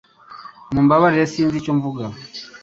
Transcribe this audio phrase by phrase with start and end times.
[0.73, 2.03] Mumbabarire sinzi icyo mvuga